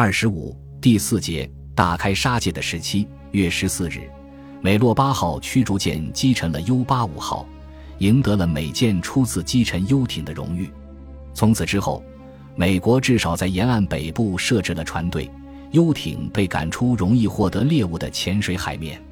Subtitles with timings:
[0.00, 4.08] 二十五第四节大开杀戒的时期，月十四日，
[4.60, 7.44] 美洛八号驱逐舰击沉了 U 八五号，
[7.98, 10.70] 赢得了美舰初次击沉游艇的荣誉。
[11.34, 12.00] 从此之后，
[12.54, 15.28] 美国至少在沿岸北部设置了船队，
[15.72, 19.02] 游艇被赶出容易获得猎物的浅水海面。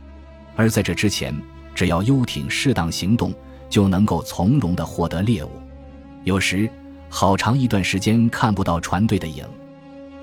[0.55, 1.34] 而在这之前，
[1.75, 3.34] 只要游艇适当行动，
[3.68, 5.50] 就能够从容地获得猎物。
[6.23, 6.71] 有时，
[7.09, 9.45] 好长一段时间看不到船队的影。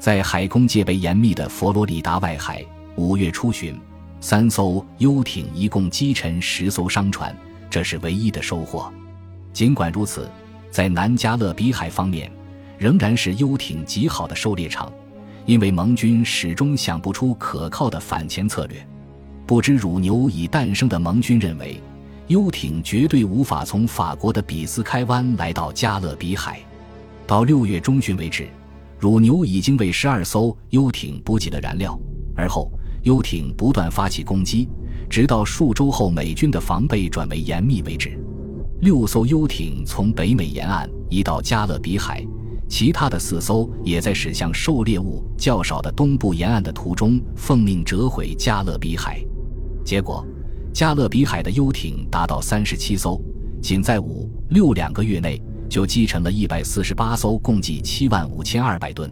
[0.03, 2.61] 在海空戒备严密的佛罗里达外海，
[2.97, 3.79] 五月初旬，
[4.19, 7.33] 三艘游艇一共击沉十艘商船，
[7.69, 8.91] 这是唯一的收获。
[9.53, 10.29] 尽管如此，
[10.69, 12.29] 在南加勒比海方面，
[12.77, 14.91] 仍然是游艇极好的狩猎场，
[15.45, 18.85] 因为盟军始终想不出可靠的反潜策略。
[19.47, 21.81] 不知乳牛已诞生的盟军认为，
[22.27, 26.59] 游艇绝对无法从法国的比斯开湾来到加勒比海。
[27.25, 28.49] 到六月中旬为止。
[29.03, 31.99] 乳牛已经为十二艘游艇补给了燃料，
[32.37, 34.69] 而后游艇不断发起攻击，
[35.09, 38.17] 直到数周后美军的防备转为严密为止。
[38.79, 42.25] 六艘游艇从北美沿岸移到加勒比海，
[42.69, 49.21] 其他的四艘也在驶向狩猎物较少的东部沿岸的途中奉命折回加勒比海。
[49.83, 50.25] 结果，
[50.73, 53.21] 加勒比海的游艇达到三十七艘，
[53.61, 55.43] 仅在五六两个月内。
[55.73, 59.11] 就击沉了一百四十八艘，共计七万五千二百吨。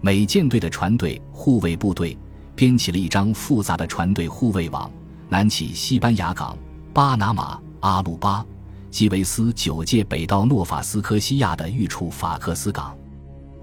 [0.00, 2.16] 美舰队的船队护卫部队
[2.56, 4.90] 编起了一张复杂的船队护卫网，
[5.28, 6.56] 南起西班牙港、
[6.94, 8.42] 巴拿马、阿鲁巴、
[8.90, 12.96] 基维斯九界，北到诺法斯科西亚的预处法克斯港。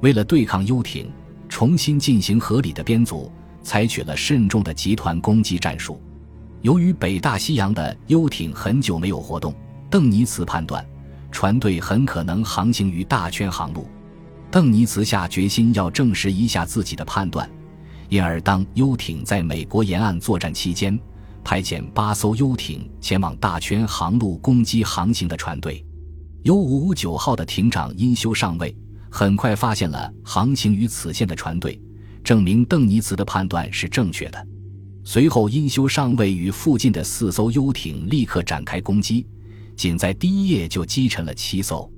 [0.01, 1.11] 为了对抗游艇，
[1.49, 3.31] 重新进行合理的编组，
[3.63, 5.99] 采取了慎重的集团攻击战术。
[6.61, 9.55] 由于北大西洋的游艇很久没有活动，
[9.89, 10.87] 邓尼茨判断。
[11.31, 13.87] 船队很可能航行于大圈航路，
[14.49, 17.49] 邓尼茨下决心要证实一下自己的判断，
[18.09, 20.97] 因而当游艇在美国沿岸作战期间，
[21.43, 25.85] 派遣八艘游艇前往大圈航路攻击航行的船队。
[26.43, 28.75] U 五五九号的艇长因修上尉
[29.09, 31.79] 很快发现了航行于此线的船队，
[32.23, 34.47] 证明邓尼茨的判断是正确的。
[35.03, 39.25] 随后，因修上尉与附近的四艘游艇立刻展开攻击。
[39.77, 41.89] 仅在第一夜就击沉了七艘，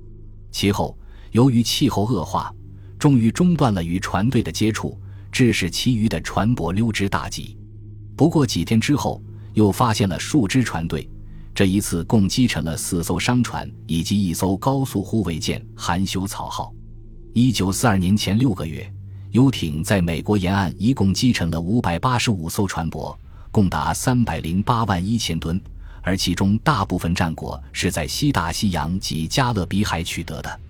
[0.52, 0.96] 其后
[1.32, 2.54] 由于气候恶化，
[2.98, 5.00] 终于中断了与船队的接触，
[5.32, 7.56] 致使其余的船舶溜之大吉。
[8.14, 9.22] 不过几天之后，
[9.54, 11.08] 又发现了数支船队，
[11.54, 16.74] 这一次共击沉了四艘商船以及一艘高速护卫舰“含羞草号”。
[17.32, 18.92] 一九四二年前六个月，
[19.30, 23.16] 游艇在美国沿岸一共击沉了五百八十五艘船舶，
[23.50, 25.58] 共达三百零八万一千吨。
[26.02, 30.60] 而其中大部分战果是在西大西洋及加勒比海取得的。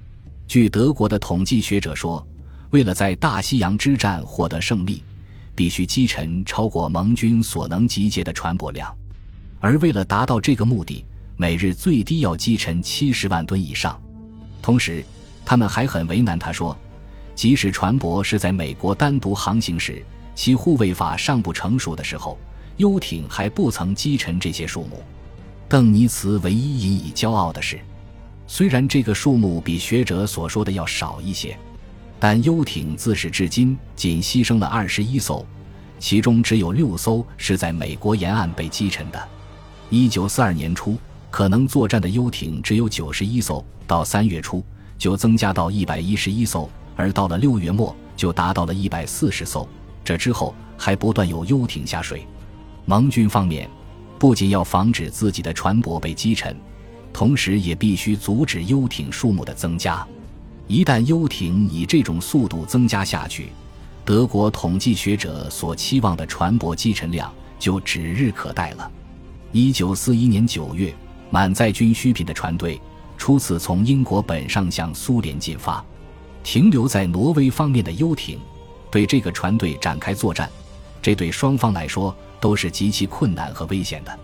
[0.46, 2.26] 据德国的统计学者说，
[2.70, 5.02] 为了在大西洋之战获得胜利，
[5.54, 8.92] 必须击沉超过盟军所能集结的船舶量，
[9.60, 11.04] 而为了达到这个目的，
[11.36, 14.00] 每日最低要击沉七十万吨以上。
[14.60, 15.04] 同时，
[15.44, 16.38] 他们还很为难。
[16.38, 16.76] 他说，
[17.34, 20.04] 即使船舶是在美国单独航行时，
[20.34, 22.38] 其护卫法尚不成熟的时候，
[22.76, 25.02] 游艇还不曾击沉这些数目。
[25.70, 27.78] 邓尼茨唯一引以骄傲的是，
[28.48, 31.56] 虽然这个数目比学者所说的要少一些，
[32.18, 35.46] 但游艇自始至今仅牺牲了二十一艘，
[36.00, 39.28] 其中只有六艘是在美国沿岸被击沉的。
[39.90, 40.98] 一九四二年初，
[41.30, 44.64] 可能作战的游艇只有九十一艘，到三月初
[44.98, 49.68] 就增加到一百一十一艘，而到了六月末就达到了一百四十艘。
[50.02, 52.26] 这之后还不断有游艇下水。
[52.86, 53.70] 盟军方面。
[54.20, 56.54] 不仅要防止自己的船舶被击沉，
[57.10, 60.06] 同时也必须阻止游艇数目的增加。
[60.66, 63.48] 一旦游艇以这种速度增加下去，
[64.04, 68.90] 德国统计学者所期望的船舶击沉量就指日可待了。
[69.52, 70.94] 一九四一年九月，
[71.30, 72.78] 满载军需品的船队
[73.16, 75.82] 初次从英国本上向苏联进发，
[76.42, 78.38] 停留在挪威方面的游艇
[78.90, 80.46] 对这个船队展开作战，
[81.02, 82.16] 这对双方来说。
[82.40, 84.18] 都是极其困难和危险的，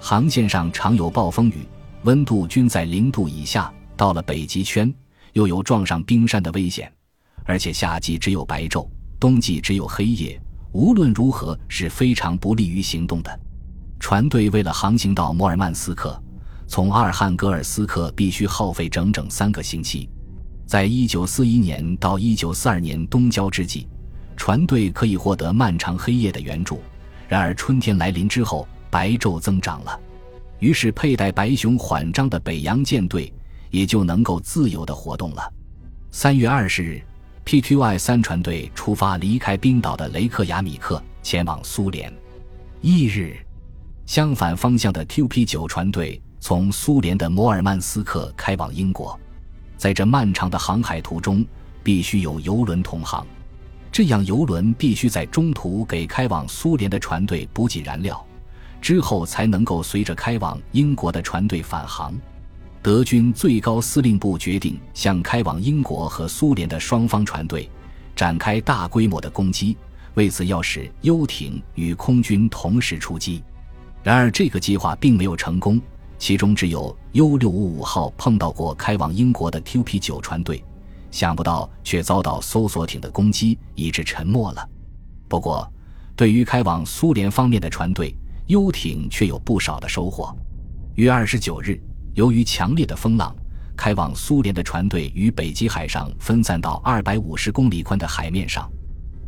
[0.00, 1.64] 航线上常有暴风雨，
[2.02, 3.72] 温度均在零度以下。
[3.96, 4.92] 到了北极圈，
[5.32, 6.92] 又有撞上冰山的危险，
[7.44, 8.88] 而且夏季只有白昼，
[9.20, 10.36] 冬季只有黑夜。
[10.72, 13.40] 无论如何是非常不利于行动的。
[14.00, 16.20] 船队为了航行到摩尔曼斯克，
[16.66, 20.10] 从阿尔汉格尔斯克必须耗费整整三个星期。
[20.66, 23.86] 在一九四一年到一九四二年冬交之际，
[24.36, 26.80] 船队可以获得漫长黑夜的援助。
[27.28, 29.98] 然而春天来临之后，白昼增长了，
[30.58, 33.32] 于是佩戴白熊缓张的北洋舰队
[33.70, 35.52] 也就能够自由的活动了。
[36.10, 37.02] 三月二十日
[37.46, 42.12] ，PQI 三船队出发，离开冰岛的雷克雅米克，前往苏联。
[42.82, 43.36] 翌日，
[44.04, 49.18] 相反方向的 QP 九船队从苏联的摩尔曼斯克开往英国。
[49.78, 51.44] 在这漫长的航海途中，
[51.82, 53.26] 必须有游轮同行，
[53.92, 58.24] 这样游轮必须在中途给开往苏联的船队补给燃料，
[58.80, 62.18] 之后才能够随着开往英国的船队返航。
[62.80, 67.68] 德军最高司令部决定向开往英国和苏联的双方船队
[68.16, 69.76] 展开大规模的攻击，
[70.14, 73.42] 为此要使游艇与空军同时出击。
[74.02, 75.78] 然而，这个计划并没有成功，
[76.18, 80.64] 其中只有 U 六五五号碰到过开往英国的 QP 九船队，
[81.12, 84.68] 想不到却遭到搜索艇的攻击，以致沉没了。
[85.28, 85.72] 不过，
[86.16, 88.12] 对于开往苏联方面的船队，
[88.48, 90.36] 游艇却有不少的收获。
[90.96, 91.80] 于二十九日。
[92.14, 93.34] 由于强烈的风浪，
[93.74, 98.70] 开往苏联的船队于北极海上分散到二百五十公里宽的海面上。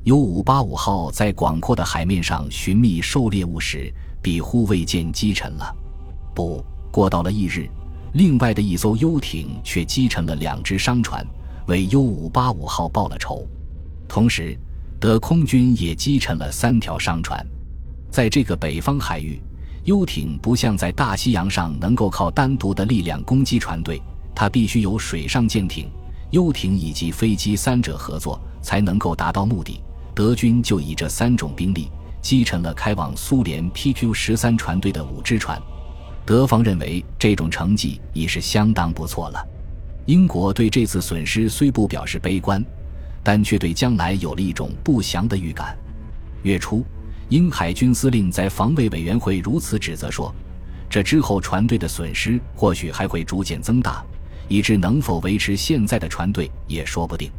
[0.03, 3.91] U 五八五号在广阔的海面上寻觅狩猎物时
[4.23, 5.75] ，bị 护卫舰击沉了。
[6.35, 7.67] 不过，到了翌日，
[8.13, 11.27] 另外的一艘游艇却击沉了两只商船，
[11.67, 13.47] 为 U 五八五号报了仇。
[14.09, 14.59] 同时，
[15.01, 17.45] 德空军也击沉了三条商船。
[18.11, 19.41] 在这个北方海域。
[19.85, 24.01] 游艇不像在大西洋上能够靠单独的力量攻击船队，
[24.35, 25.91] 它必须有水上舰艇、
[26.31, 29.79] 游艇以及飞机三者合作才能够达到目的。
[30.15, 31.91] 德军就以这三种兵力
[32.23, 35.61] 击沉了开往苏联 PQ 十三船队的五只船。
[36.25, 39.47] 德方认为这种成绩已是相当不错了。
[40.07, 42.65] 英国对这次损失虽不表示悲观，
[43.23, 45.77] 但却对将来有了一种不祥的预感。
[46.43, 46.85] 月初。
[47.31, 50.33] 英海军司令在防卫委员会如此指责说
[50.91, 54.05] ：“这之后船队的损失或许还会逐渐增大，
[54.47, 57.31] 以致能否维持现在的船队也说不定。”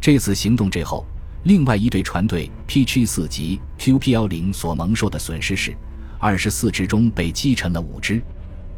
[0.00, 1.06] 这次行动之后，
[1.44, 5.76] 另外一队船队 P G 四级 QP 幺零所蒙受的损失是
[6.18, 8.22] 二十四只中被击沉了五只，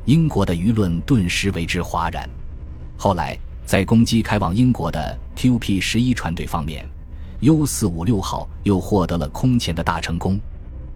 [0.04, 2.28] 英国的舆论顿时为之哗然。
[3.02, 6.86] 后来在攻击开往英国的 QP 十一船队方面。
[7.40, 10.38] U 四五六号又获得了空前的大成功，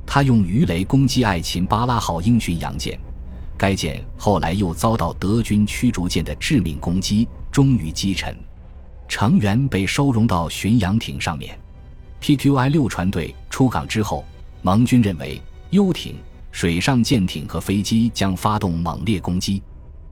[0.04, 3.00] 他用鱼雷攻击爱琴巴拉号英巡洋舰，
[3.56, 8.36] 该舰后来又遭到德军驱逐舰的致命攻击，终于击沉，
[9.08, 11.58] 成员被收容到巡洋艇上面。
[12.20, 14.26] PQI 六船队出港之后，
[14.60, 15.40] 盟军认为
[15.70, 16.16] U 艇、
[16.52, 19.62] 水上舰艇和飞机将发动猛烈攻击，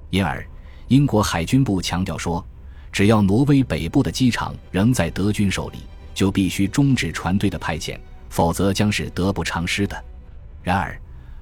[0.08, 0.42] 因而
[0.88, 2.44] 英国海军部强调说，
[2.90, 5.78] 只要挪威北部的机场仍在德军手里。
[6.14, 7.98] 就必须终止船队的派遣，
[8.28, 10.04] 否则将是得不偿失的。
[10.62, 10.94] 然而，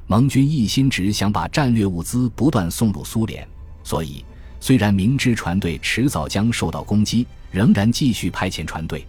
[0.07, 3.45] 盟军一心只想把战略物资不断送入苏联，
[3.83, 4.25] 所以
[4.61, 9.05] 虽然明知船队迟早将受到攻击，仍然继续派遣船队。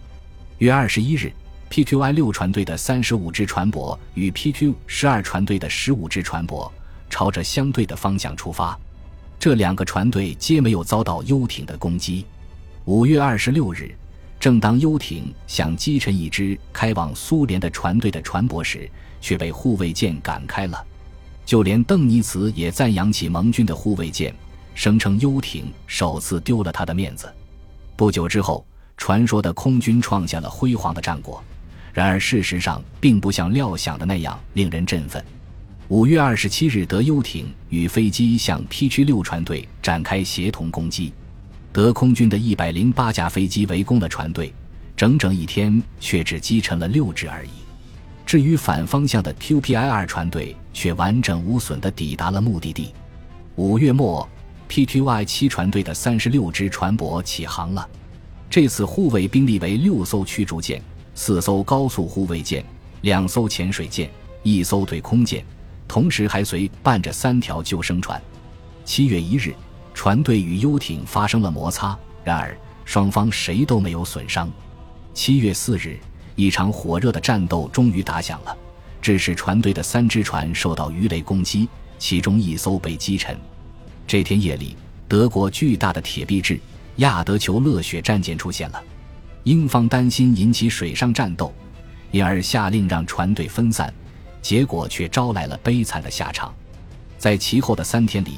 [0.58, 1.32] 月二十一日
[1.70, 6.68] ，PQI 六船队的三十五只船舶与 PQ 十二船队的十五只船舶
[7.08, 8.76] 朝着相对的方向出发，
[9.42, 12.24] 这两个船队皆没有遭到游艇的攻击。
[12.84, 13.92] 五月二十六日。
[14.38, 18.88] 正当游艇想击沉一支开往苏联的船队的船舶时，
[19.20, 20.86] 却被护卫舰赶开了。
[21.44, 24.32] 就连邓尼茨也赞扬起盟军的护卫舰，
[24.76, 27.28] 声称游艇首次丢了他的面子。
[27.96, 28.64] 不久之后，
[28.96, 31.42] 传说的空军创下了辉煌的战果。
[31.92, 35.24] 然而，事实上并不像料想的那样令人振奋。
[35.92, 41.12] 五月二十七日，德游艇与飞机向 P 区六船队展开协同攻击。
[41.70, 44.50] 德空军的一百零八架飞机围攻了船队，
[44.96, 47.50] 整整一天却只击沉了六只而已。
[48.24, 52.94] 至于反方向的 QPI 二船队，却完整无损地抵达了目的地。
[53.56, 54.26] 五月末
[54.70, 57.86] ，PQY 七船队的三十六只船舶起航了。
[58.48, 60.80] 这次护卫兵力为六艘驱逐舰、
[61.14, 62.64] 四艘高速护卫舰、
[63.02, 64.10] 两艘潜水舰、
[64.42, 65.44] 一艘对空舰，
[65.86, 68.20] 同时还随伴着三条救生船。
[68.84, 69.54] 七月一日。
[69.94, 74.50] 船队与游艇发生了摩擦，然而双方谁都没有损伤。
[75.12, 76.00] 七月四日，
[76.34, 78.56] 一场火热的战斗终于打响了，
[79.02, 83.38] 致使船队的三只船受到鱼雷攻击，其中一艘被击沉。
[84.06, 84.74] 这天夜里，
[85.06, 86.58] 德国巨大的铁臂制
[86.96, 88.82] 亚德球勒雪战舰出现了，
[89.44, 91.54] 英方担心引起水上战斗，
[92.12, 93.92] 因而下令让船队分散，
[94.42, 96.52] 结果却招来了悲惨的下场。
[97.16, 98.34] 在其后的三天里。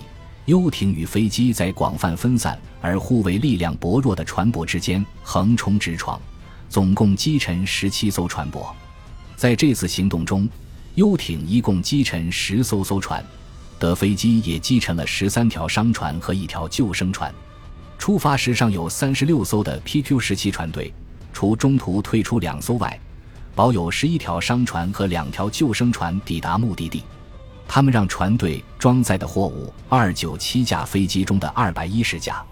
[0.47, 6.21] 游艇与飞机在广泛分散而护卫力量薄弱的船舶之间横冲直撞，
[6.69, 8.67] 总共击沉十七艘船舶。
[9.37, 10.47] 在这次行动中，
[10.97, 13.25] 游艇一共击沉十艘艘船，
[13.79, 17.35] 德飞机也击沉了十三条商船和一条救生船。
[17.99, 20.93] 出发时尚有三十六艘的 PQ 十七船队，
[21.33, 23.01] 除中途退出两艘外，
[23.55, 27.05] 保有十一条商船和两条救生船抵达目的地。
[27.67, 32.45] 他们让船队装载的货物：二九七架飞机中的二百一十架，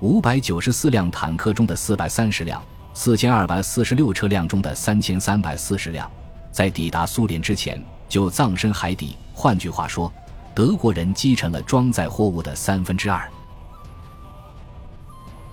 [0.00, 2.62] 五百九十四辆坦克中的四百三十辆，
[2.94, 6.10] 四千二百四十六车辆中的三千三百四十辆，
[6.50, 9.16] 在抵达苏联之前就葬身海底。
[9.34, 10.10] 换句话说，
[10.54, 13.30] 德国人击沉了装载货物的三分之二。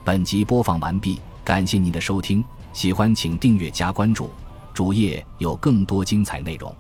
[0.05, 4.29] 本集播放完毕，感谢您的收听，喜欢请订阅加关注，
[4.73, 6.75] 主页有更多精彩内容。